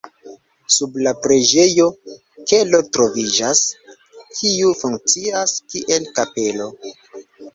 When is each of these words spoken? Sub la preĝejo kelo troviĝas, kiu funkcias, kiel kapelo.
Sub 0.75 0.95
la 1.07 1.11
preĝejo 1.25 1.85
kelo 2.51 2.79
troviĝas, 2.97 3.61
kiu 4.39 4.73
funkcias, 4.81 5.55
kiel 5.75 6.09
kapelo. 6.21 6.71